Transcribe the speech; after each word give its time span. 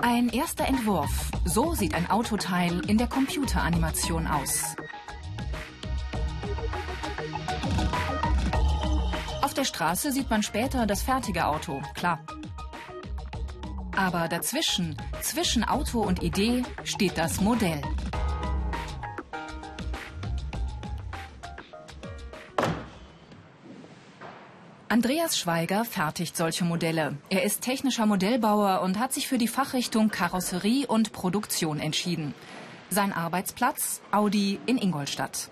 Ein 0.00 0.30
erster 0.30 0.66
Entwurf. 0.66 1.30
So 1.44 1.74
sieht 1.74 1.94
ein 1.94 2.10
Autoteil 2.10 2.80
in 2.88 2.98
der 2.98 3.06
Computeranimation 3.06 4.26
aus. 4.26 4.76
Auf 9.42 9.54
der 9.54 9.64
Straße 9.64 10.12
sieht 10.12 10.28
man 10.28 10.42
später 10.42 10.86
das 10.86 11.02
fertige 11.02 11.46
Auto, 11.46 11.80
klar. 11.94 12.20
Aber 13.98 14.28
dazwischen, 14.28 14.96
zwischen 15.22 15.64
Auto 15.64 16.00
und 16.00 16.22
Idee, 16.22 16.62
steht 16.84 17.18
das 17.18 17.40
Modell. 17.40 17.82
Andreas 24.88 25.36
Schweiger 25.36 25.84
fertigt 25.84 26.36
solche 26.36 26.64
Modelle. 26.64 27.16
Er 27.28 27.42
ist 27.42 27.62
technischer 27.62 28.06
Modellbauer 28.06 28.82
und 28.82 29.00
hat 29.00 29.12
sich 29.12 29.26
für 29.26 29.36
die 29.36 29.48
Fachrichtung 29.48 30.10
Karosserie 30.10 30.86
und 30.86 31.12
Produktion 31.12 31.80
entschieden. 31.80 32.34
Sein 32.90 33.12
Arbeitsplatz 33.12 34.00
Audi 34.12 34.60
in 34.66 34.78
Ingolstadt. 34.78 35.50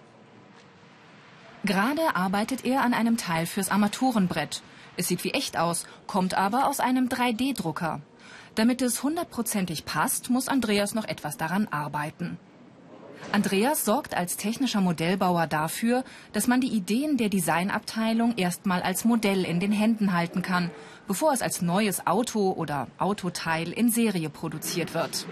Gerade 1.64 2.14
arbeitet 2.14 2.64
er 2.64 2.82
an 2.82 2.94
einem 2.94 3.16
Teil 3.16 3.46
fürs 3.46 3.72
Armaturenbrett. 3.72 4.62
Es 4.96 5.08
sieht 5.08 5.24
wie 5.24 5.32
echt 5.32 5.56
aus, 5.56 5.84
kommt 6.06 6.34
aber 6.34 6.68
aus 6.68 6.78
einem 6.78 7.08
3D-Drucker. 7.08 8.02
Damit 8.56 8.80
es 8.80 9.02
hundertprozentig 9.02 9.84
passt, 9.84 10.30
muss 10.30 10.48
Andreas 10.48 10.94
noch 10.94 11.04
etwas 11.04 11.36
daran 11.36 11.68
arbeiten. 11.68 12.38
Andreas 13.30 13.84
sorgt 13.84 14.16
als 14.16 14.38
technischer 14.38 14.80
Modellbauer 14.80 15.46
dafür, 15.46 16.04
dass 16.32 16.46
man 16.46 16.62
die 16.62 16.68
Ideen 16.72 17.18
der 17.18 17.28
Designabteilung 17.28 18.34
erstmal 18.38 18.80
als 18.80 19.04
Modell 19.04 19.44
in 19.44 19.60
den 19.60 19.72
Händen 19.72 20.14
halten 20.14 20.40
kann, 20.40 20.70
bevor 21.06 21.34
es 21.34 21.42
als 21.42 21.60
neues 21.60 22.06
Auto 22.06 22.52
oder 22.52 22.88
Autoteil 22.96 23.72
in 23.72 23.90
Serie 23.90 24.30
produziert 24.30 24.94
wird. 24.94 25.26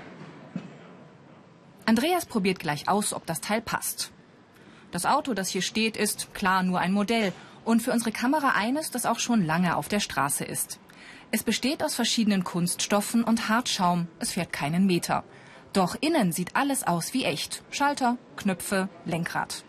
Andreas 1.87 2.27
probiert 2.27 2.59
gleich 2.59 2.89
aus, 2.89 3.15
ob 3.15 3.25
das 3.25 3.41
Teil 3.41 3.63
passt. 3.63 4.11
Das 4.91 5.07
Auto, 5.07 5.33
das 5.33 5.49
hier 5.49 5.63
steht, 5.63 5.97
ist 5.97 6.35
klar 6.35 6.63
nur 6.63 6.79
ein 6.79 6.93
Modell 6.93 7.33
und 7.65 7.81
für 7.81 7.93
unsere 7.93 8.13
Kamera 8.13 8.51
eines, 8.51 8.91
das 8.91 9.07
auch 9.07 9.19
schon 9.19 9.47
lange 9.47 9.77
auf 9.77 9.89
der 9.89 10.01
Straße 10.01 10.45
ist. 10.45 10.79
Es 11.31 11.43
besteht 11.43 11.83
aus 11.83 11.95
verschiedenen 11.95 12.45
Kunststoffen 12.45 13.25
und 13.25 13.49
Hartschaum. 13.49 14.09
Es 14.21 14.33
fährt 14.33 14.53
keinen 14.53 14.87
Meter. 14.87 15.25
Doch 15.73 15.97
innen 16.01 16.31
sieht 16.31 16.55
alles 16.55 16.87
aus 16.87 17.13
wie 17.15 17.25
echt. 17.25 17.63
Schalter, 17.71 18.17
Knöpfe, 18.37 18.89
Lenkrad. 19.05 19.65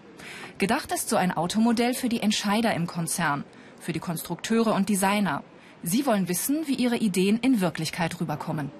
Gedacht 0.59 0.91
ist 0.91 1.09
so 1.09 1.15
ein 1.15 1.35
Automodell 1.35 1.95
für 1.95 2.09
die 2.09 2.21
Entscheider 2.21 2.73
im 2.73 2.85
Konzern, 2.87 3.43
für 3.79 3.93
die 3.93 3.99
Konstrukteure 3.99 4.73
und 4.73 4.89
Designer. 4.89 5.43
Sie 5.81 6.05
wollen 6.05 6.27
wissen, 6.29 6.67
wie 6.67 6.75
ihre 6.75 6.97
Ideen 6.97 7.39
in 7.39 7.61
Wirklichkeit 7.61 8.19
rüberkommen. 8.19 8.71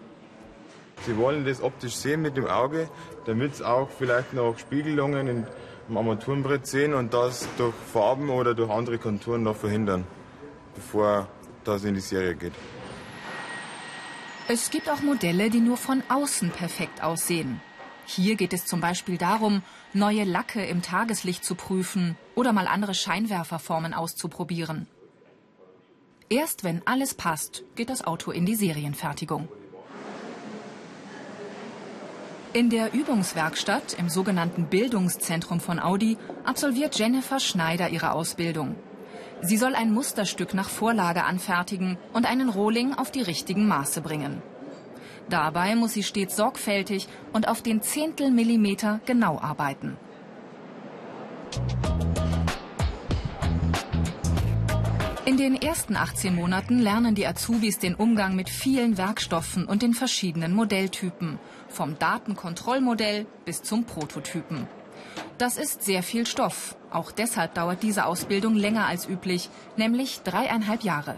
Sie 1.05 1.17
wollen 1.17 1.45
das 1.45 1.61
optisch 1.61 1.95
sehen 1.95 2.21
mit 2.21 2.37
dem 2.37 2.47
Auge, 2.47 2.89
damit 3.25 3.55
sie 3.57 3.67
auch 3.67 3.89
vielleicht 3.89 4.33
noch 4.33 4.57
Spiegelungen 4.57 5.45
im 5.87 5.97
Armaturenbrett 5.97 6.65
sehen 6.65 6.93
und 6.93 7.13
das 7.13 7.47
durch 7.57 7.75
Farben 7.91 8.29
oder 8.29 8.53
durch 8.53 8.71
andere 8.71 8.97
Konturen 8.97 9.43
noch 9.43 9.55
verhindern, 9.55 10.05
bevor 10.73 11.27
das 11.67 11.83
in 11.83 11.95
die 11.95 12.01
Serie 12.01 12.35
geht. 12.35 12.53
Es 14.47 14.69
gibt 14.69 14.89
auch 14.89 15.01
Modelle, 15.01 15.49
die 15.49 15.59
nur 15.59 15.77
von 15.77 16.03
außen 16.07 16.51
perfekt 16.51 17.03
aussehen. 17.03 17.61
Hier 18.05 18.35
geht 18.35 18.53
es 18.53 18.65
zum 18.65 18.79
Beispiel 18.79 19.17
darum, 19.17 19.63
neue 19.93 20.23
Lacke 20.23 20.63
im 20.63 20.83
Tageslicht 20.83 21.43
zu 21.43 21.55
prüfen 21.55 22.15
oder 22.35 22.53
mal 22.53 22.67
andere 22.67 22.93
Scheinwerferformen 22.93 23.95
auszuprobieren. 23.95 24.87
Erst 26.29 26.63
wenn 26.63 26.85
alles 26.85 27.15
passt, 27.15 27.63
geht 27.75 27.89
das 27.89 28.03
Auto 28.05 28.31
in 28.31 28.45
die 28.45 28.55
Serienfertigung. 28.55 29.47
In 32.53 32.69
der 32.69 32.93
Übungswerkstatt 32.93 33.95
im 33.99 34.09
sogenannten 34.09 34.67
Bildungszentrum 34.67 35.59
von 35.59 35.79
Audi 35.79 36.17
absolviert 36.45 36.97
Jennifer 36.97 37.39
Schneider 37.39 37.89
ihre 37.89 38.11
Ausbildung. 38.11 38.75
Sie 39.45 39.57
soll 39.57 39.75
ein 39.75 39.93
Musterstück 39.93 40.55
nach 40.55 40.69
Vorlage 40.69 41.23
anfertigen 41.23 41.99
und 42.13 42.25
einen 42.25 42.49
Rohling 42.49 42.95
auf 42.95 43.11
die 43.11 43.21
richtigen 43.21 43.67
Maße 43.67 44.01
bringen. 44.01 44.41
Dabei 45.29 45.75
muss 45.75 45.93
sie 45.93 46.01
stets 46.01 46.35
sorgfältig 46.35 47.07
und 47.31 47.47
auf 47.47 47.61
den 47.61 47.83
Zehntelmillimeter 47.83 49.01
genau 49.05 49.39
arbeiten. 49.39 49.97
In 55.25 55.37
den 55.37 55.55
ersten 55.55 55.95
18 55.95 56.33
Monaten 56.33 56.79
lernen 56.79 57.13
die 57.13 57.27
Azubis 57.27 57.77
den 57.77 57.93
Umgang 57.93 58.35
mit 58.35 58.49
vielen 58.49 58.97
Werkstoffen 58.97 59.65
und 59.65 59.83
den 59.83 59.93
verschiedenen 59.93 60.53
Modelltypen, 60.53 61.37
vom 61.67 61.99
Datenkontrollmodell 61.99 63.27
bis 63.45 63.61
zum 63.61 63.85
Prototypen. 63.85 64.67
Das 65.37 65.57
ist 65.57 65.83
sehr 65.83 66.01
viel 66.01 66.25
Stoff. 66.25 66.75
Auch 66.95 67.11
deshalb 67.11 67.53
dauert 67.55 67.83
diese 67.83 68.05
Ausbildung 68.05 68.55
länger 68.55 68.87
als 68.87 69.05
üblich, 69.05 69.49
nämlich 69.75 70.21
dreieinhalb 70.23 70.81
Jahre. 70.81 71.15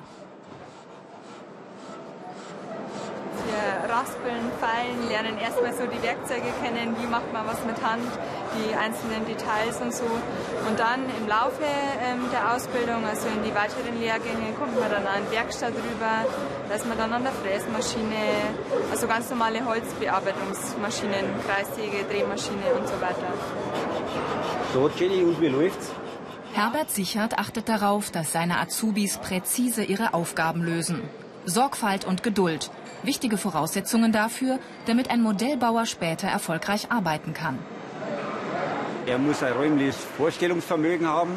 Wir 3.46 3.94
raspeln, 3.94 4.50
feilen, 4.60 5.08
lernen 5.08 5.38
erstmal 5.38 5.72
so 5.74 5.86
die 5.86 6.02
Werkzeuge 6.02 6.50
kennen, 6.64 6.96
wie 7.00 7.06
macht 7.06 7.32
man 7.32 7.46
was 7.46 7.64
mit 7.64 7.78
Hand, 7.86 8.10
die 8.58 8.74
einzelnen 8.74 9.24
Details 9.28 9.80
und 9.80 9.94
so. 9.94 10.10
Und 10.68 10.80
dann 10.80 11.06
im 11.22 11.28
Laufe 11.28 11.70
ähm, 12.02 12.26
der 12.34 12.56
Ausbildung, 12.56 13.06
also 13.06 13.28
in 13.28 13.44
die 13.44 13.54
weiteren 13.54 14.02
Lehrgänge, 14.02 14.58
kommt 14.58 14.80
man 14.80 14.90
dann 14.90 15.06
an 15.06 15.30
Werkstatt 15.30 15.74
rüber, 15.78 16.26
da 16.68 16.74
ist 16.74 16.88
man 16.88 16.98
dann 16.98 17.14
an 17.14 17.22
der 17.22 17.34
Fräsmaschine, 17.34 18.18
also 18.90 19.06
ganz 19.06 19.30
normale 19.30 19.64
Holzbearbeitungsmaschinen, 19.64 21.38
Kreissäge, 21.46 22.04
Drehmaschine 22.10 22.74
und 22.74 22.88
so 22.88 23.00
weiter. 23.00 23.30
So, 24.74 24.90
Jenny, 24.98 25.24
und 25.24 25.40
wie 25.42 25.48
läuft's? 25.48 25.92
Herbert 26.54 26.90
Sichert 26.90 27.38
achtet 27.38 27.70
darauf, 27.70 28.10
dass 28.12 28.32
seine 28.32 28.60
Azubis 28.60 29.18
präzise 29.18 29.84
ihre 29.84 30.14
Aufgaben 30.14 30.64
lösen. 30.64 31.02
Sorgfalt 31.46 32.06
und 32.06 32.24
Geduld. 32.24 32.72
Wichtige 33.04 33.38
Voraussetzungen 33.38 34.12
dafür, 34.12 34.60
damit 34.86 35.10
ein 35.12 35.22
Modellbauer 35.22 35.86
später 35.86 36.28
erfolgreich 36.28 36.92
arbeiten 36.92 37.34
kann. 37.34 37.60
Er 39.06 39.18
muss 39.18 39.44
ein 39.44 39.54
räumliches 39.54 39.98
Vorstellungsvermögen 40.18 41.08
haben, 41.08 41.32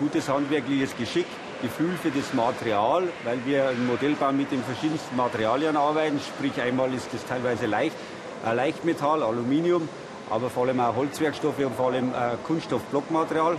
gutes 0.00 0.28
handwerkliches 0.28 0.96
Geschick, 0.96 1.26
Gefühl 1.62 1.96
für 2.02 2.10
das 2.10 2.34
Material, 2.34 3.04
weil 3.22 3.38
wir 3.44 3.70
im 3.70 3.86
Modellbau 3.86 4.32
mit 4.32 4.50
den 4.50 4.62
verschiedensten 4.64 5.14
Materialien 5.16 5.76
arbeiten. 5.76 6.18
Sprich, 6.20 6.60
einmal 6.60 6.92
ist 6.92 7.08
das 7.12 7.24
teilweise 7.24 7.66
leicht, 7.66 7.96
äh, 8.44 8.52
Leichtmetall, 8.52 9.22
Aluminium, 9.22 9.88
aber 10.34 10.50
vor 10.50 10.64
allem 10.64 10.80
auch 10.80 10.96
Holzwerkstoffe 10.96 11.60
und 11.60 11.76
vor 11.76 11.92
allem 11.92 12.08
äh, 12.10 12.36
Kunststoffblockmaterial. 12.44 13.56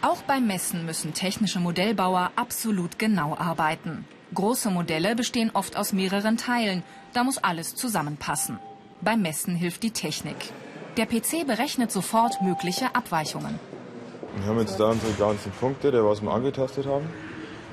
Auch 0.00 0.22
beim 0.22 0.46
Messen 0.46 0.86
müssen 0.86 1.12
technische 1.12 1.60
Modellbauer 1.60 2.30
absolut 2.36 2.98
genau 2.98 3.36
arbeiten. 3.36 4.06
Große 4.34 4.70
Modelle 4.70 5.14
bestehen 5.14 5.50
oft 5.52 5.76
aus 5.76 5.92
mehreren 5.92 6.38
Teilen. 6.38 6.82
Da 7.12 7.22
muss 7.22 7.36
alles 7.36 7.74
zusammenpassen. 7.74 8.58
Beim 9.02 9.20
Messen 9.20 9.56
hilft 9.56 9.82
die 9.82 9.90
Technik. 9.90 10.36
Der 10.96 11.04
PC 11.04 11.46
berechnet 11.46 11.92
sofort 11.92 12.40
mögliche 12.40 12.94
Abweichungen. 12.94 13.60
Wir 14.36 14.46
haben 14.46 14.60
jetzt 14.60 14.80
da 14.80 14.90
unsere 14.90 15.12
ganzen 15.12 15.52
Punkte, 15.52 15.92
die 15.92 16.02
was 16.02 16.22
wir 16.22 16.30
angetastet 16.30 16.86
haben. 16.86 17.06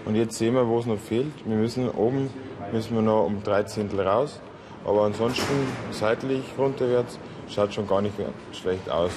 Und 0.03 0.15
jetzt 0.15 0.37
sehen 0.37 0.53
wir, 0.53 0.67
wo 0.67 0.79
es 0.79 0.85
noch 0.85 0.99
fehlt. 0.99 1.31
Wir 1.45 1.55
müssen 1.55 1.89
oben 1.89 2.29
müssen 2.73 2.93
wir 2.95 3.01
noch 3.01 3.25
um 3.25 3.41
drei 3.41 3.63
Zehntel 3.63 4.01
raus. 4.01 4.41
Aber 4.83 5.03
ansonsten 5.03 5.67
seitlich 5.91 6.43
runterwärts 6.57 7.17
schaut 7.49 7.73
schon 7.73 7.87
gar 7.87 8.01
nicht 8.01 8.15
schlecht 8.53 8.89
aus. 8.89 9.11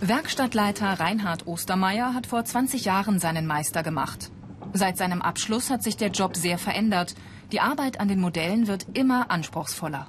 Werkstattleiter 0.00 0.98
Reinhard 0.98 1.46
Ostermeier 1.46 2.12
hat 2.12 2.26
vor 2.26 2.44
20 2.44 2.84
Jahren 2.84 3.18
seinen 3.18 3.46
Meister 3.46 3.82
gemacht. 3.82 4.30
Seit 4.72 4.96
seinem 4.96 5.22
Abschluss 5.22 5.70
hat 5.70 5.82
sich 5.82 5.96
der 5.96 6.08
Job 6.08 6.36
sehr 6.36 6.58
verändert. 6.58 7.14
Die 7.52 7.60
Arbeit 7.60 8.00
an 8.00 8.08
den 8.08 8.20
Modellen 8.20 8.66
wird 8.66 8.86
immer 8.94 9.30
anspruchsvoller. 9.30 10.08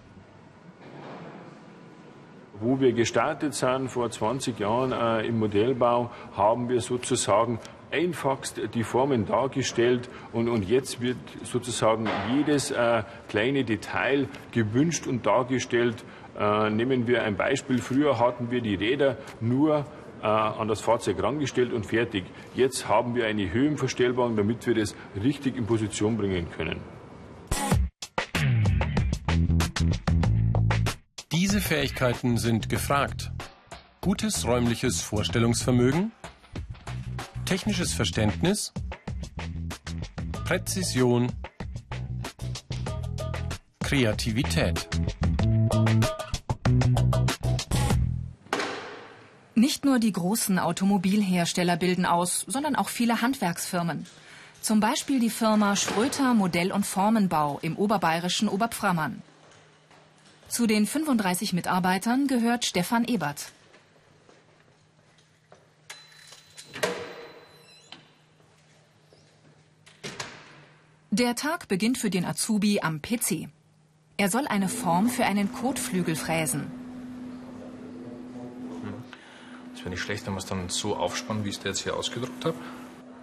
Wo 2.60 2.80
wir 2.80 2.94
gestartet 2.94 3.54
sind 3.54 3.90
vor 3.90 4.10
20 4.10 4.58
Jahren 4.58 4.94
äh, 4.94 5.28
im 5.28 5.38
Modellbau, 5.38 6.12
haben 6.36 6.70
wir 6.70 6.82
sozusagen 6.82 7.60
vereinfachst 7.94 8.60
die 8.74 8.84
Formen 8.84 9.28
dargestellt 9.28 10.10
und, 10.32 10.50
und 10.50 10.68
jetzt 10.68 11.00
wird 11.00 11.18
sozusagen 11.44 12.10
jedes 12.36 12.72
äh, 12.72 13.04
kleine 13.30 13.64
Detail 13.64 14.28
gewünscht 14.52 15.06
und 15.06 15.28
dargestellt. 15.28 16.04
Äh, 16.40 16.72
nehmen 16.72 17.06
wir 17.06 17.22
ein 17.22 17.38
Beispiel. 17.38 17.78
Früher 17.78 18.18
hatten 18.18 18.50
wir 18.50 18.62
die 18.62 18.74
Räder 18.74 19.18
nur 19.42 19.86
äh, 20.24 20.26
an 20.26 20.68
das 20.68 20.82
Fahrzeug 20.82 21.22
rangestellt 21.22 21.72
und 21.72 21.86
fertig. 21.86 22.24
Jetzt 22.56 22.88
haben 22.90 23.14
wir 23.14 23.28
eine 23.28 23.54
Höhenverstellbarung, 23.54 24.36
damit 24.36 24.66
wir 24.66 24.74
das 24.74 24.96
richtig 25.24 25.56
in 25.56 25.68
Position 25.68 26.18
bringen 26.18 26.48
können. 26.50 26.80
Diese 31.32 31.62
Fähigkeiten 31.62 32.38
sind 32.40 32.70
gefragt. 32.70 33.32
Gutes 34.02 34.48
räumliches 34.48 35.02
Vorstellungsvermögen, 35.02 36.12
technisches 37.54 37.94
Verständnis, 37.94 38.74
Präzision, 40.44 41.32
Kreativität. 43.78 44.90
Nicht 49.54 49.86
nur 49.86 50.00
die 50.00 50.12
großen 50.12 50.58
Automobilhersteller 50.58 51.78
bilden 51.78 52.08
aus, 52.08 52.44
sondern 52.48 52.76
auch 52.76 52.90
viele 52.90 53.22
Handwerksfirmen. 53.22 54.08
Zum 54.62 54.80
Beispiel 54.80 55.20
die 55.20 55.30
Firma 55.30 55.76
Schröter 55.76 56.34
Modell- 56.34 56.72
und 56.72 56.88
Formenbau 56.88 57.60
im 57.62 57.78
oberbayerischen 57.78 58.48
Oberpframmern. 58.48 59.22
Zu 60.48 60.66
den 60.66 60.88
35 60.88 61.54
Mitarbeitern 61.54 62.26
gehört 62.26 62.66
Stefan 62.66 63.06
Ebert. 63.06 63.52
Der 71.16 71.36
Tag 71.36 71.68
beginnt 71.68 72.00
für 72.00 72.10
den 72.10 72.26
Azubi 72.26 72.80
am 72.82 73.00
PC. 73.00 73.48
Er 74.18 74.32
soll 74.32 74.48
eine 74.48 74.68
Form 74.68 75.10
für 75.10 75.26
einen 75.26 75.54
Kotflügel 75.54 76.16
fräsen. 76.16 76.72
Es 79.76 79.82
wäre 79.82 79.92
nicht 79.92 80.00
schlecht, 80.00 80.26
wenn 80.26 80.34
wir 80.34 80.40
es 80.40 80.48
dann 80.48 80.70
so 80.70 80.96
aufspannen, 80.96 81.46
wie 81.46 81.50
ich 81.50 81.60
es 81.60 81.64
jetzt 81.64 81.84
hier 81.84 81.96
ausgedruckt 81.96 82.46
habe. 82.46 82.58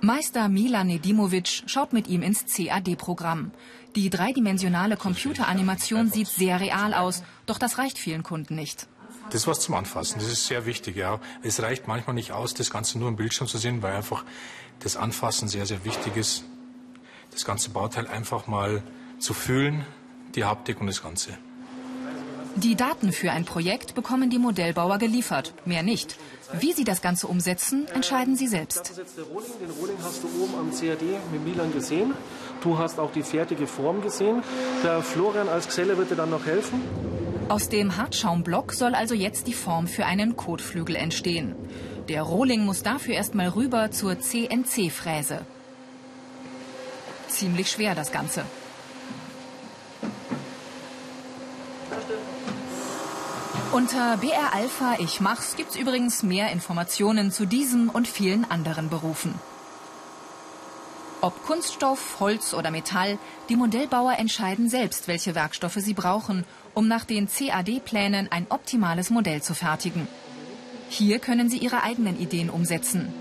Meister 0.02 0.48
Milan 0.48 0.86
Nedimovic 0.86 1.64
schaut 1.66 1.92
mit 1.92 2.06
ihm 2.06 2.22
ins 2.22 2.44
CAD-Programm. 2.46 3.50
Die 3.96 4.08
dreidimensionale 4.08 4.96
Computeranimation 4.96 6.12
sieht 6.12 6.28
sehr 6.28 6.60
real 6.60 6.94
aus, 6.94 7.24
doch 7.46 7.58
das 7.58 7.78
reicht 7.78 7.98
vielen 7.98 8.22
Kunden 8.22 8.54
nicht. 8.54 8.86
Das 9.30 9.48
was 9.48 9.58
zum 9.58 9.74
Anfassen, 9.74 10.20
das 10.20 10.30
ist 10.30 10.46
sehr 10.46 10.64
wichtig, 10.64 10.94
ja. 10.94 11.18
Es 11.42 11.60
reicht 11.60 11.88
manchmal 11.88 12.14
nicht 12.14 12.30
aus, 12.30 12.54
das 12.54 12.70
Ganze 12.70 13.00
nur 13.00 13.08
im 13.08 13.16
Bildschirm 13.16 13.48
zu 13.48 13.58
sehen, 13.58 13.82
weil 13.82 13.96
einfach 13.96 14.24
das 14.78 14.96
Anfassen 14.96 15.48
sehr, 15.48 15.66
sehr 15.66 15.84
wichtig 15.84 16.16
ist 16.16 16.44
das 17.30 17.44
ganze 17.44 17.70
Bauteil 17.70 18.06
einfach 18.06 18.46
mal 18.46 18.82
zu 19.18 19.34
fühlen, 19.34 19.84
die 20.34 20.44
Haptik 20.44 20.80
und 20.80 20.86
das 20.86 21.02
Ganze. 21.02 21.36
Die 22.56 22.74
Daten 22.74 23.12
für 23.12 23.30
ein 23.30 23.44
Projekt 23.44 23.94
bekommen 23.94 24.28
die 24.28 24.38
Modellbauer 24.38 24.98
geliefert, 24.98 25.54
mehr 25.64 25.84
nicht. 25.84 26.16
Wie 26.58 26.72
sie 26.72 26.82
das 26.82 27.00
Ganze 27.00 27.28
umsetzen, 27.28 27.86
entscheiden 27.94 28.36
sie 28.36 28.48
selbst. 28.48 28.80
Das 28.80 28.90
ist 28.90 28.98
jetzt 28.98 29.18
der 29.18 29.24
Rohling. 29.24 29.52
Den 29.60 29.70
Rohling 29.70 29.96
hast 30.02 30.24
du 30.24 30.28
oben 30.42 30.54
am 30.58 30.70
CAD 30.70 31.02
mit 31.32 31.44
Milan 31.44 31.72
gesehen. 31.72 32.12
Du 32.60 32.76
hast 32.76 32.98
auch 32.98 33.12
die 33.12 33.22
fertige 33.22 33.68
Form 33.68 34.02
gesehen. 34.02 34.42
Der 34.82 35.00
Florian 35.02 35.48
als 35.48 35.68
Geselle 35.68 35.96
wird 35.96 36.10
dir 36.10 36.16
dann 36.16 36.30
noch 36.30 36.44
helfen. 36.44 36.80
Aus 37.48 37.68
dem 37.68 37.96
Hartschaumblock 37.96 38.72
soll 38.72 38.94
also 38.94 39.14
jetzt 39.14 39.46
die 39.46 39.54
Form 39.54 39.86
für 39.86 40.04
einen 40.06 40.36
Kotflügel 40.36 40.96
entstehen. 40.96 41.54
Der 42.08 42.22
Rohling 42.22 42.64
muss 42.64 42.82
dafür 42.82 43.14
erstmal 43.14 43.48
rüber 43.48 43.92
zur 43.92 44.18
CNC-Fräse 44.18 45.46
ziemlich 47.40 47.70
schwer, 47.70 47.94
das 47.94 48.12
Ganze. 48.12 48.44
Unter 53.72 54.18
BR 54.18 54.52
Alpha 54.52 54.96
Ich 54.98 55.20
Mach's 55.20 55.56
gibt's 55.56 55.76
übrigens 55.76 56.22
mehr 56.22 56.50
Informationen 56.52 57.30
zu 57.32 57.46
diesem 57.46 57.88
und 57.88 58.06
vielen 58.06 58.44
anderen 58.50 58.90
Berufen. 58.90 59.34
Ob 61.22 61.46
Kunststoff, 61.46 62.20
Holz 62.20 62.52
oder 62.52 62.70
Metall, 62.70 63.18
die 63.48 63.56
Modellbauer 63.56 64.18
entscheiden 64.18 64.68
selbst, 64.68 65.08
welche 65.08 65.34
Werkstoffe 65.34 65.78
sie 65.78 65.94
brauchen, 65.94 66.44
um 66.74 66.88
nach 66.88 67.04
den 67.04 67.28
CAD-Plänen 67.28 68.30
ein 68.30 68.46
optimales 68.50 69.08
Modell 69.08 69.40
zu 69.40 69.54
fertigen. 69.54 70.08
Hier 70.90 71.18
können 71.18 71.48
sie 71.48 71.58
ihre 71.58 71.82
eigenen 71.82 72.18
Ideen 72.20 72.50
umsetzen. 72.50 73.12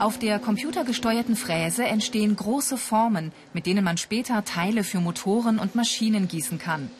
Auf 0.00 0.18
der 0.18 0.38
computergesteuerten 0.38 1.36
Fräse 1.36 1.84
entstehen 1.84 2.34
große 2.34 2.78
Formen, 2.78 3.32
mit 3.52 3.66
denen 3.66 3.84
man 3.84 3.98
später 3.98 4.42
Teile 4.46 4.82
für 4.82 4.98
Motoren 4.98 5.58
und 5.58 5.74
Maschinen 5.74 6.26
gießen 6.26 6.58
kann. 6.58 6.90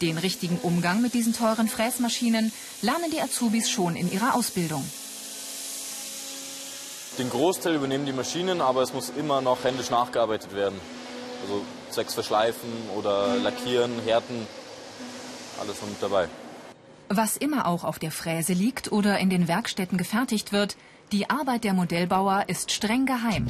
Den 0.00 0.16
richtigen 0.16 0.56
Umgang 0.62 1.02
mit 1.02 1.12
diesen 1.12 1.32
teuren 1.32 1.66
Fräsmaschinen 1.66 2.52
lernen 2.82 3.10
die 3.12 3.20
Azubis 3.20 3.68
schon 3.68 3.96
in 3.96 4.12
ihrer 4.12 4.36
Ausbildung. 4.36 4.88
Den 7.18 7.30
Großteil 7.30 7.74
übernehmen 7.74 8.06
die 8.06 8.12
Maschinen, 8.12 8.60
aber 8.60 8.82
es 8.82 8.94
muss 8.94 9.10
immer 9.10 9.40
noch 9.40 9.64
händisch 9.64 9.90
nachgearbeitet 9.90 10.54
werden. 10.54 10.80
Also 11.42 11.62
zwecks 11.90 12.14
Verschleifen 12.14 12.70
oder 12.96 13.38
Lackieren, 13.38 13.90
Härten, 14.04 14.46
alles 15.60 15.82
noch 15.82 15.88
mit 15.88 16.00
dabei. 16.00 16.28
Was 17.08 17.36
immer 17.36 17.66
auch 17.66 17.82
auf 17.82 17.98
der 17.98 18.12
Fräse 18.12 18.52
liegt 18.52 18.92
oder 18.92 19.18
in 19.18 19.30
den 19.30 19.48
Werkstätten 19.48 19.98
gefertigt 19.98 20.52
wird, 20.52 20.76
die 21.12 21.30
Arbeit 21.30 21.64
der 21.64 21.72
Modellbauer 21.72 22.44
ist 22.48 22.72
streng 22.72 23.06
geheim. 23.06 23.46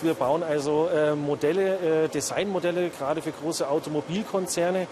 Wir 0.00 0.12
bauen 0.12 0.42
also 0.42 0.88
äh, 0.88 1.14
Modelle, 1.14 2.04
äh, 2.04 2.08
Designmodelle, 2.08 2.90
gerade 2.90 3.22
für 3.22 3.32
große 3.32 3.66
Automobilkonzerne. 3.66 4.86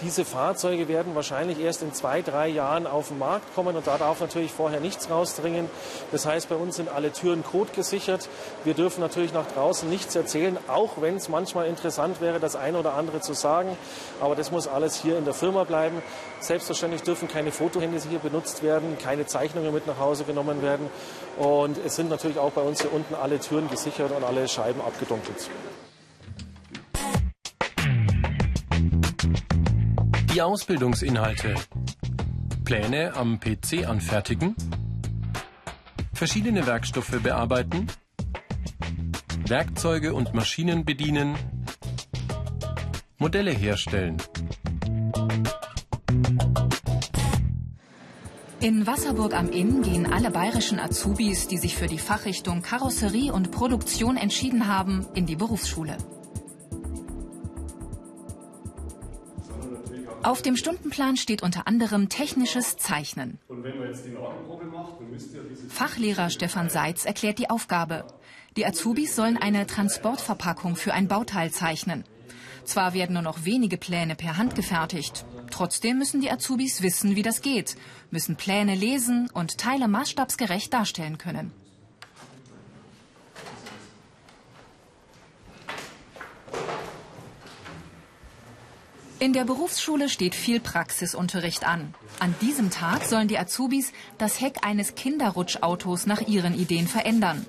Diese 0.00 0.24
Fahrzeuge 0.24 0.86
werden 0.86 1.16
wahrscheinlich 1.16 1.58
erst 1.58 1.82
in 1.82 1.92
zwei, 1.92 2.22
drei 2.22 2.46
Jahren 2.46 2.86
auf 2.86 3.08
den 3.08 3.18
Markt 3.18 3.52
kommen 3.56 3.74
und 3.74 3.84
da 3.84 3.98
darf 3.98 4.20
natürlich 4.20 4.52
vorher 4.52 4.78
nichts 4.78 5.10
rausdringen. 5.10 5.68
Das 6.12 6.24
heißt, 6.24 6.48
bei 6.48 6.54
uns 6.54 6.76
sind 6.76 6.88
alle 6.88 7.12
Türen 7.12 7.42
codegesichert. 7.42 8.28
Wir 8.62 8.74
dürfen 8.74 9.00
natürlich 9.00 9.32
nach 9.32 9.46
draußen 9.46 9.90
nichts 9.90 10.14
erzählen, 10.14 10.56
auch 10.68 11.00
wenn 11.00 11.16
es 11.16 11.28
manchmal 11.28 11.66
interessant 11.66 12.20
wäre, 12.20 12.38
das 12.38 12.54
eine 12.54 12.78
oder 12.78 12.94
andere 12.94 13.20
zu 13.20 13.32
sagen. 13.32 13.76
Aber 14.20 14.36
das 14.36 14.52
muss 14.52 14.68
alles 14.68 14.94
hier 15.02 15.18
in 15.18 15.24
der 15.24 15.34
Firma 15.34 15.64
bleiben. 15.64 16.00
Selbstverständlich 16.38 17.02
dürfen 17.02 17.26
keine 17.26 17.50
Fotohände 17.50 18.00
hier 18.08 18.20
benutzt 18.20 18.62
werden, 18.62 18.98
keine 19.02 19.26
Zeichnungen 19.26 19.74
mit 19.74 19.88
nach 19.88 19.98
Hause 19.98 20.22
genommen 20.22 20.62
werden. 20.62 20.88
Und 21.38 21.76
es 21.84 21.96
sind 21.96 22.08
natürlich 22.08 22.38
auch 22.38 22.52
bei 22.52 22.62
uns 22.62 22.82
hier 22.82 22.92
unten 22.92 23.16
alle 23.16 23.40
Türen 23.40 23.68
gesichert 23.68 24.12
und 24.12 24.22
alle 24.22 24.46
Scheiben 24.46 24.80
abgedunkelt. 24.80 25.50
Die 30.38 30.42
Ausbildungsinhalte. 30.42 31.56
Pläne 32.64 33.16
am 33.16 33.40
PC 33.40 33.88
anfertigen. 33.88 34.54
Verschiedene 36.12 36.64
Werkstoffe 36.64 37.20
bearbeiten. 37.20 37.88
Werkzeuge 39.48 40.14
und 40.14 40.34
Maschinen 40.34 40.84
bedienen. 40.84 41.34
Modelle 43.18 43.50
herstellen. 43.50 44.18
In 48.60 48.86
Wasserburg 48.86 49.34
am 49.34 49.50
Inn 49.50 49.82
gehen 49.82 50.06
alle 50.06 50.30
bayerischen 50.30 50.78
Azubis, 50.78 51.48
die 51.48 51.58
sich 51.58 51.74
für 51.74 51.88
die 51.88 51.98
Fachrichtung 51.98 52.62
Karosserie 52.62 53.32
und 53.32 53.50
Produktion 53.50 54.16
entschieden 54.16 54.68
haben, 54.68 55.04
in 55.14 55.26
die 55.26 55.34
Berufsschule. 55.34 55.96
Auf 60.22 60.42
dem 60.42 60.56
Stundenplan 60.56 61.16
steht 61.16 61.42
unter 61.42 61.66
anderem 61.66 62.08
technisches 62.08 62.76
Zeichnen. 62.76 63.38
Fachlehrer 65.68 66.30
Stefan 66.30 66.70
Seitz 66.70 67.04
erklärt 67.04 67.38
die 67.38 67.50
Aufgabe. 67.50 68.04
Die 68.56 68.66
Azubis 68.66 69.14
sollen 69.14 69.36
eine 69.36 69.66
Transportverpackung 69.66 70.76
für 70.76 70.92
ein 70.92 71.08
Bauteil 71.08 71.50
zeichnen. 71.50 72.04
Zwar 72.64 72.92
werden 72.92 73.14
nur 73.14 73.22
noch 73.22 73.44
wenige 73.44 73.78
Pläne 73.78 74.14
per 74.14 74.36
Hand 74.36 74.54
gefertigt. 74.54 75.24
Trotzdem 75.50 75.98
müssen 75.98 76.20
die 76.20 76.30
Azubis 76.30 76.82
wissen, 76.82 77.16
wie 77.16 77.22
das 77.22 77.40
geht, 77.40 77.76
müssen 78.10 78.36
Pläne 78.36 78.74
lesen 78.74 79.30
und 79.32 79.58
Teile 79.58 79.88
maßstabsgerecht 79.88 80.72
darstellen 80.72 81.16
können. 81.16 81.52
In 89.20 89.32
der 89.32 89.44
Berufsschule 89.44 90.08
steht 90.08 90.36
viel 90.36 90.60
Praxisunterricht 90.60 91.66
an. 91.66 91.92
An 92.20 92.36
diesem 92.40 92.70
Tag 92.70 93.04
sollen 93.04 93.26
die 93.26 93.36
Azubis 93.36 93.92
das 94.16 94.40
Heck 94.40 94.64
eines 94.64 94.94
Kinderrutschautos 94.94 96.06
nach 96.06 96.20
ihren 96.20 96.56
Ideen 96.56 96.86
verändern. 96.86 97.44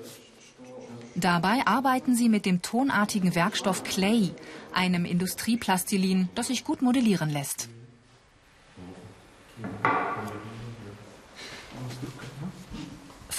Dabei 1.14 1.66
arbeiten 1.66 2.16
sie 2.16 2.28
mit 2.28 2.44
dem 2.44 2.60
tonartigen 2.60 3.36
Werkstoff 3.36 3.84
Clay, 3.84 4.32
einem 4.72 5.04
Industrieplastilin, 5.04 6.28
das 6.34 6.48
sich 6.48 6.64
gut 6.64 6.82
modellieren 6.82 7.30
lässt. 7.30 7.68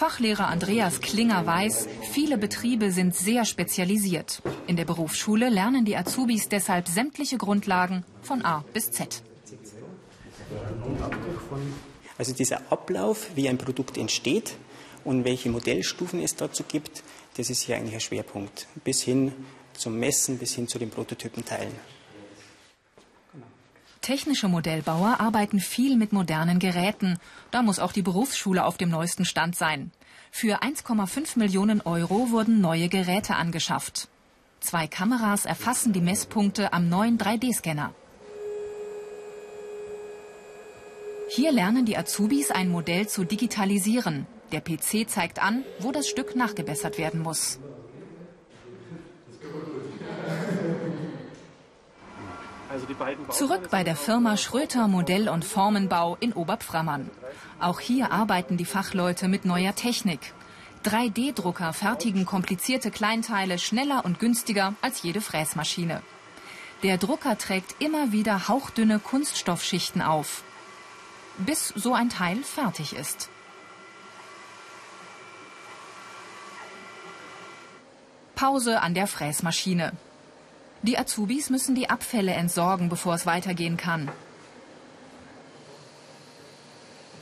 Fachlehrer 0.01 0.47
Andreas 0.47 0.99
Klinger 0.99 1.45
weiß, 1.45 1.87
viele 2.11 2.39
Betriebe 2.39 2.91
sind 2.91 3.15
sehr 3.15 3.45
spezialisiert. 3.45 4.41
In 4.65 4.75
der 4.75 4.85
Berufsschule 4.85 5.49
lernen 5.49 5.85
die 5.85 5.95
Azubis 5.95 6.49
deshalb 6.49 6.87
sämtliche 6.87 7.37
Grundlagen 7.37 8.03
von 8.23 8.43
A 8.43 8.65
bis 8.73 8.89
Z. 8.89 9.21
Also 12.17 12.33
dieser 12.33 12.63
Ablauf, 12.71 13.29
wie 13.35 13.47
ein 13.47 13.59
Produkt 13.59 13.95
entsteht 13.95 14.55
und 15.03 15.23
welche 15.23 15.51
Modellstufen 15.51 16.19
es 16.19 16.35
dazu 16.35 16.63
gibt, 16.67 17.03
das 17.37 17.51
ist 17.51 17.61
hier 17.61 17.75
eigentlich 17.77 17.93
ein 17.93 18.01
Schwerpunkt. 18.01 18.65
Bis 18.83 19.03
hin 19.03 19.31
zum 19.73 19.99
Messen, 19.99 20.39
bis 20.39 20.55
hin 20.55 20.67
zu 20.67 20.79
den 20.79 20.89
Prototypenteilen. 20.89 21.75
Technische 24.01 24.47
Modellbauer 24.47 25.19
arbeiten 25.19 25.59
viel 25.59 25.95
mit 25.95 26.11
modernen 26.11 26.57
Geräten. 26.57 27.19
Da 27.51 27.61
muss 27.61 27.77
auch 27.77 27.91
die 27.91 28.01
Berufsschule 28.01 28.65
auf 28.65 28.77
dem 28.77 28.89
neuesten 28.89 29.25
Stand 29.25 29.55
sein. 29.55 29.91
Für 30.31 30.63
1,5 30.63 31.37
Millionen 31.37 31.81
Euro 31.81 32.31
wurden 32.31 32.61
neue 32.61 32.89
Geräte 32.89 33.35
angeschafft. 33.35 34.07
Zwei 34.59 34.87
Kameras 34.87 35.45
erfassen 35.45 35.93
die 35.93 36.01
Messpunkte 36.01 36.73
am 36.73 36.89
neuen 36.89 37.19
3D-Scanner. 37.19 37.91
Hier 41.29 41.51
lernen 41.51 41.85
die 41.85 41.95
Azubis 41.95 42.49
ein 42.49 42.69
Modell 42.69 43.07
zu 43.07 43.23
digitalisieren. 43.23 44.25
Der 44.51 44.61
PC 44.61 45.07
zeigt 45.07 45.41
an, 45.41 45.63
wo 45.79 45.91
das 45.91 46.07
Stück 46.07 46.35
nachgebessert 46.35 46.97
werden 46.97 47.21
muss. 47.21 47.59
Zurück 53.29 53.69
bei 53.69 53.83
der 53.83 53.95
Firma 53.95 54.37
Schröter 54.37 54.87
Modell- 54.87 55.29
und 55.29 55.45
Formenbau 55.45 56.17
in 56.19 56.33
Oberpframmern. 56.33 57.09
Auch 57.59 57.79
hier 57.79 58.11
arbeiten 58.11 58.57
die 58.57 58.65
Fachleute 58.65 59.27
mit 59.27 59.45
neuer 59.45 59.75
Technik. 59.75 60.33
3D-Drucker 60.85 61.73
fertigen 61.73 62.25
komplizierte 62.25 62.89
Kleinteile 62.89 63.59
schneller 63.59 64.03
und 64.03 64.19
günstiger 64.19 64.73
als 64.81 65.03
jede 65.03 65.21
Fräsmaschine. 65.21 66.01
Der 66.83 66.97
Drucker 66.97 67.37
trägt 67.37 67.75
immer 67.79 68.11
wieder 68.11 68.47
hauchdünne 68.47 68.97
Kunststoffschichten 68.97 70.01
auf, 70.01 70.43
bis 71.37 71.67
so 71.69 71.93
ein 71.93 72.09
Teil 72.09 72.37
fertig 72.43 72.95
ist. 72.95 73.29
Pause 78.33 78.81
an 78.81 78.95
der 78.95 79.05
Fräsmaschine. 79.05 79.91
Die 80.83 80.97
Azubis 80.97 81.49
müssen 81.49 81.75
die 81.75 81.89
Abfälle 81.89 82.31
entsorgen, 82.31 82.89
bevor 82.89 83.13
es 83.13 83.25
weitergehen 83.25 83.77
kann. 83.77 84.09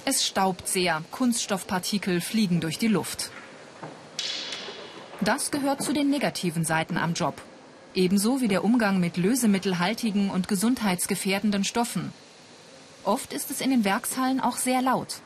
Es 0.06 0.25
staubt 0.25 0.68
sehr, 0.68 1.04
Kunststoffpartikel 1.12 2.22
fliegen 2.22 2.62
durch 2.62 2.78
die 2.78 2.88
Luft. 2.88 3.32
Das 5.22 5.51
gehört 5.51 5.84
zu 5.84 5.92
den 5.92 6.10
negativen 6.10 6.63
Seiten 6.63 6.98
am 6.98 7.13
Job. 7.13 7.42
Ebenso 7.94 8.39
wie 8.39 8.48
der 8.48 8.63
Umgang 8.63 9.00
mit 9.00 9.18
lösemittelhaltigen 9.18 10.30
und 10.30 10.48
gesundheitsgefährdenden 10.48 11.66
Stoffen. 11.66 12.13
Oft 13.04 13.34
ist 13.34 13.51
es 13.51 13.60
in 13.60 13.72
den 13.72 13.84
Werkshallen 13.84 14.39
auch 14.39 14.56
sehr 14.56 14.82
laut. 14.82 15.22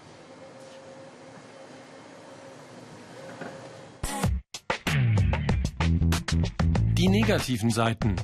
Negativen 7.24 7.70
Seiten. 7.70 8.18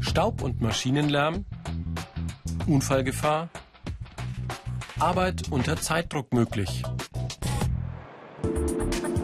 Staub 0.00 0.42
und 0.42 0.60
Maschinenlärm, 0.60 1.44
Unfallgefahr, 2.66 3.48
Arbeit 4.98 5.42
unter 5.50 5.76
Zeitdruck 5.76 6.32
möglich. 6.32 6.82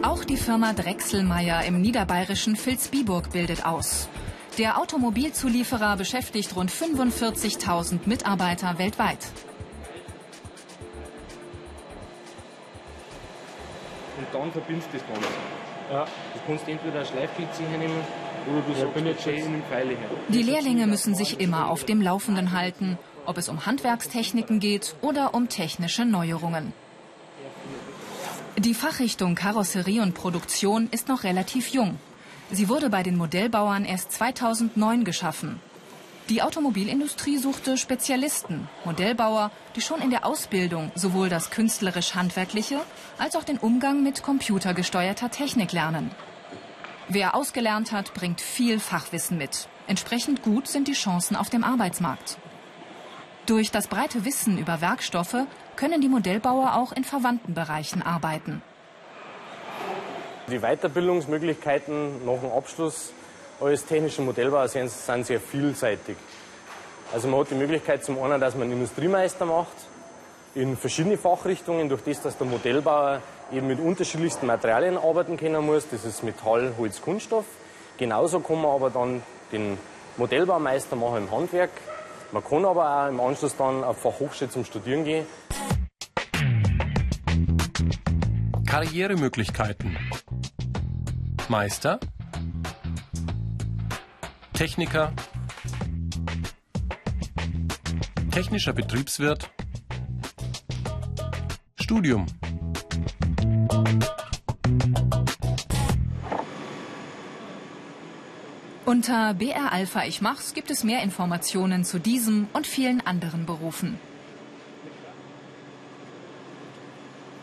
Auch 0.02 0.22
die 0.22 0.36
Firma 0.36 0.74
Drechselmeier 0.74 1.64
im 1.64 1.80
niederbayerischen 1.80 2.54
Vilsbiburg 2.54 3.32
bildet 3.32 3.66
aus. 3.66 4.08
Der 4.58 4.78
Automobilzulieferer 4.78 5.96
beschäftigt 5.96 6.54
rund 6.54 6.70
45.000 6.70 8.06
Mitarbeiter 8.06 8.78
weltweit. 8.78 9.26
Und 14.18 14.26
dann 14.32 14.52
verbindest 14.52 14.88
du 14.92 14.98
das 14.98 15.06
Ganze. 15.08 15.28
Ja. 15.90 16.04
Du 16.04 16.40
kannst 16.46 16.68
entweder 16.68 17.00
ein 17.00 17.06
Schleifklitze 17.06 17.64
hernehmen 17.64 18.27
Die 20.28 20.42
Lehrlinge 20.42 20.86
müssen 20.86 21.14
sich 21.14 21.40
immer 21.40 21.70
auf 21.70 21.84
dem 21.84 22.00
Laufenden 22.00 22.52
halten, 22.52 22.98
ob 23.26 23.38
es 23.38 23.48
um 23.48 23.66
Handwerkstechniken 23.66 24.60
geht 24.60 24.94
oder 25.02 25.34
um 25.34 25.48
technische 25.48 26.04
Neuerungen. 26.04 26.72
Die 28.56 28.74
Fachrichtung 28.74 29.34
Karosserie 29.34 30.02
und 30.02 30.14
Produktion 30.14 30.88
ist 30.90 31.08
noch 31.08 31.24
relativ 31.24 31.68
jung. 31.68 31.98
Sie 32.50 32.68
wurde 32.68 32.90
bei 32.90 33.02
den 33.02 33.16
Modellbauern 33.16 33.84
erst 33.84 34.12
2009 34.12 35.04
geschaffen. 35.04 35.60
Die 36.28 36.42
Automobilindustrie 36.42 37.38
suchte 37.38 37.76
Spezialisten, 37.78 38.68
Modellbauer, 38.84 39.50
die 39.76 39.80
schon 39.80 40.02
in 40.02 40.10
der 40.10 40.26
Ausbildung 40.26 40.90
sowohl 40.94 41.28
das 41.28 41.50
künstlerisch-handwerkliche 41.50 42.80
als 43.18 43.36
auch 43.36 43.44
den 43.44 43.58
Umgang 43.58 44.02
mit 44.02 44.22
computergesteuerter 44.22 45.30
Technik 45.30 45.72
lernen. 45.72 46.10
Wer 47.10 47.34
ausgelernt 47.34 47.90
hat, 47.90 48.12
bringt 48.12 48.42
viel 48.42 48.78
Fachwissen 48.78 49.38
mit. 49.38 49.66
Entsprechend 49.86 50.42
gut 50.42 50.68
sind 50.68 50.88
die 50.88 50.92
Chancen 50.92 51.36
auf 51.36 51.48
dem 51.48 51.64
Arbeitsmarkt. 51.64 52.36
Durch 53.46 53.70
das 53.70 53.86
breite 53.86 54.26
Wissen 54.26 54.58
über 54.58 54.82
Werkstoffe 54.82 55.46
können 55.76 56.02
die 56.02 56.08
Modellbauer 56.08 56.74
auch 56.74 56.92
in 56.92 57.04
verwandten 57.04 57.54
Bereichen 57.54 58.02
arbeiten. 58.02 58.60
Die 60.50 60.58
Weiterbildungsmöglichkeiten 60.58 62.26
nach 62.26 62.40
dem 62.40 62.50
Abschluss 62.50 63.14
als 63.58 63.86
technischer 63.86 64.20
Modellbauer 64.22 64.68
sind, 64.68 64.90
sind 64.90 65.24
sehr 65.24 65.40
vielseitig. 65.40 66.16
Also 67.14 67.28
man 67.28 67.40
hat 67.40 67.50
die 67.50 67.54
Möglichkeit 67.54 68.04
zum 68.04 68.22
einen, 68.22 68.38
dass 68.38 68.54
man 68.54 68.70
Industriemeister 68.70 69.46
macht, 69.46 69.76
in 70.54 70.76
verschiedene 70.76 71.16
Fachrichtungen, 71.16 71.88
durch 71.88 72.02
das, 72.02 72.20
dass 72.20 72.36
der 72.36 72.46
Modellbauer 72.46 73.22
eben 73.52 73.66
mit 73.66 73.80
unterschiedlichsten 73.80 74.46
Materialien 74.46 74.96
arbeiten 74.96 75.36
können 75.36 75.64
muss. 75.64 75.88
Das 75.90 76.04
ist 76.04 76.22
Metall, 76.22 76.74
Holz, 76.78 77.00
Kunststoff. 77.00 77.44
Genauso 77.96 78.40
kann 78.40 78.60
man 78.62 78.72
aber 78.72 78.90
dann 78.90 79.22
den 79.52 79.78
Modellbaumeister 80.16 80.96
machen 80.96 81.18
im 81.18 81.30
Handwerk. 81.30 81.70
Man 82.32 82.44
kann 82.44 82.64
aber 82.64 83.04
auch 83.04 83.08
im 83.08 83.20
Anschluss 83.20 83.56
dann 83.56 83.82
auf 83.82 84.02
Fachhochschule 84.02 84.50
zum 84.50 84.64
Studieren 84.64 85.04
gehen. 85.04 85.26
Karrieremöglichkeiten. 88.66 89.96
Meister, 91.48 91.98
Techniker, 94.52 95.12
technischer 98.30 98.74
Betriebswirt, 98.74 99.50
Studium. 101.80 102.26
Unter 108.84 109.34
BR 109.34 109.70
Alpha 109.70 110.04
Ich 110.04 110.22
Mach's 110.22 110.54
gibt 110.54 110.70
es 110.70 110.82
mehr 110.82 111.02
Informationen 111.02 111.84
zu 111.84 111.98
diesem 111.98 112.48
und 112.54 112.66
vielen 112.66 113.00
anderen 113.06 113.44
Berufen. 113.44 113.98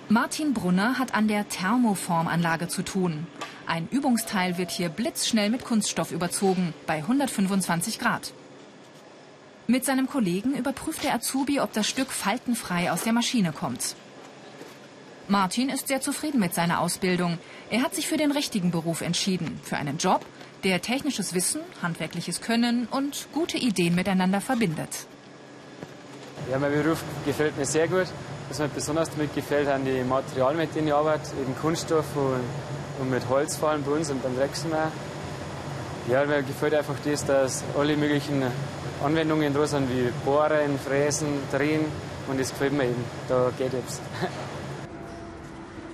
Martin 0.10 0.54
Brunner 0.54 0.98
hat 1.00 1.14
an 1.14 1.28
der 1.28 1.48
Thermoformanlage 1.48 2.68
zu 2.68 2.84
tun. 2.84 3.28
Ein 3.68 3.88
Übungsteil 3.90 4.58
wird 4.58 4.72
hier 4.72 4.90
blitzschnell 4.90 5.50
mit 5.50 5.64
Kunststoff 5.64 6.12
überzogen, 6.12 6.74
bei 6.88 6.98
125 6.98 8.00
Grad. 8.00 8.34
Mit 9.68 9.86
seinem 9.86 10.08
Kollegen 10.08 10.56
überprüft 10.56 11.04
der 11.04 11.16
Azubi, 11.16 11.60
ob 11.60 11.74
das 11.74 11.88
Stück 11.88 12.12
faltenfrei 12.12 12.92
aus 12.92 13.04
der 13.04 13.14
Maschine 13.14 13.52
kommt. 13.52 13.96
Martin 15.28 15.70
ist 15.70 15.88
sehr 15.88 16.02
zufrieden 16.02 16.40
mit 16.40 16.54
seiner 16.54 16.80
Ausbildung. 16.82 17.38
Er 17.70 17.82
hat 17.82 17.96
sich 17.96 18.08
für 18.08 18.18
den 18.18 18.32
richtigen 18.32 18.72
Beruf 18.72 19.02
entschieden, 19.02 19.60
für 19.64 19.78
einen 19.78 19.98
Job, 19.98 20.26
der 20.64 20.82
technisches 20.82 21.34
Wissen, 21.34 21.62
handwerkliches 21.82 22.42
Können 22.42 22.88
und 22.92 23.28
gute 23.34 23.58
Ideen 23.58 23.96
miteinander 23.96 24.42
verbindet. 24.42 25.08
Ja, 26.52 26.60
mein 26.60 26.72
Beruf 26.72 27.04
gefällt 27.26 27.58
mir 27.58 27.66
sehr 27.66 27.88
gut. 27.88 28.08
Was 28.50 28.60
mir 28.60 28.68
besonders 28.68 29.10
damit 29.10 29.34
gefällt, 29.34 29.68
sind 29.68 29.86
die 29.86 30.04
Materialien, 30.04 30.58
mit 30.58 30.76
denen 30.76 30.88
ich 30.88 30.94
arbeite, 30.94 31.32
eben 31.42 31.56
Kunststoff 31.56 32.06
und 32.16 32.44
und 33.00 33.10
mit 33.10 33.28
Holz 33.30 33.58
vor 33.58 33.70
allem 33.70 33.84
bei 33.84 33.92
uns 33.92 34.10
und 34.10 34.22
beim 34.24 34.36
Drechselmeier. 34.36 34.92
Ja, 36.10 36.26
mir 36.26 36.44
gefällt 36.44 36.74
einfach 36.74 36.96
das, 37.04 37.26
dass 37.26 37.64
alle 37.78 37.98
möglichen 37.98 38.44
Anwendungen 39.04 39.54
da 39.54 39.66
sind, 39.66 39.90
wie 39.90 40.12
Bohren, 40.24 40.80
Fräsen, 40.80 41.28
Drehen 41.52 41.86
und 42.28 42.40
das 42.40 42.52
gefällt 42.52 42.74
mir 42.74 42.86
eben. 42.86 43.04
Da 43.28 43.52
geht 43.58 43.74
es. 43.74 44.00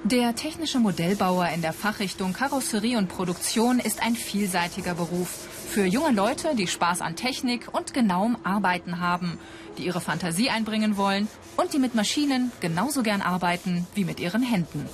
Der 0.03 0.35
technische 0.35 0.79
Modellbauer 0.79 1.49
in 1.49 1.61
der 1.61 1.73
Fachrichtung 1.73 2.33
Karosserie 2.33 2.97
und 2.97 3.07
Produktion 3.07 3.79
ist 3.79 4.01
ein 4.01 4.15
vielseitiger 4.15 4.95
Beruf. 4.95 5.47
Für 5.69 5.85
junge 5.85 6.11
Leute, 6.11 6.55
die 6.55 6.65
Spaß 6.65 7.01
an 7.01 7.15
Technik 7.15 7.67
und 7.71 7.93
genauem 7.93 8.35
Arbeiten 8.43 8.99
haben, 8.99 9.37
die 9.77 9.85
ihre 9.85 10.01
Fantasie 10.01 10.49
einbringen 10.49 10.97
wollen 10.97 11.27
und 11.55 11.73
die 11.73 11.79
mit 11.79 11.93
Maschinen 11.93 12.51
genauso 12.61 13.03
gern 13.03 13.21
arbeiten 13.21 13.85
wie 13.93 14.03
mit 14.03 14.19
ihren 14.19 14.41
Händen. 14.41 14.89